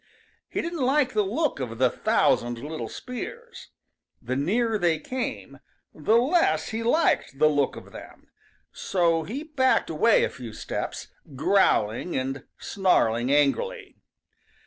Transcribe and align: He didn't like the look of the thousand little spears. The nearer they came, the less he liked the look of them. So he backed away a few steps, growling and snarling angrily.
He 0.49 0.63
didn't 0.63 0.81
like 0.83 1.13
the 1.13 1.21
look 1.21 1.59
of 1.59 1.77
the 1.77 1.91
thousand 1.91 2.57
little 2.59 2.89
spears. 2.89 3.67
The 4.19 4.35
nearer 4.35 4.79
they 4.79 4.97
came, 4.97 5.59
the 5.93 6.17
less 6.17 6.69
he 6.69 6.81
liked 6.81 7.37
the 7.37 7.47
look 7.47 7.75
of 7.75 7.91
them. 7.91 8.31
So 8.71 9.21
he 9.21 9.43
backed 9.43 9.91
away 9.91 10.23
a 10.23 10.29
few 10.31 10.53
steps, 10.53 11.09
growling 11.35 12.15
and 12.17 12.45
snarling 12.57 13.31
angrily. 13.31 13.95